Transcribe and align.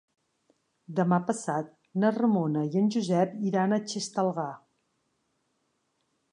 Demà 0.99 1.19
passat 1.27 1.69
na 2.05 2.11
Ramona 2.15 2.65
i 2.71 2.81
en 2.83 2.89
Josep 2.97 3.37
iran 3.51 3.75
a 3.75 3.81
Xestalgar. 3.95 4.51